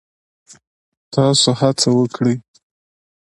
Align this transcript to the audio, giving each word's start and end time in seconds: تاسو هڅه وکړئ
تاسو 1.13 1.49
هڅه 1.59 1.89
وکړئ 1.97 2.35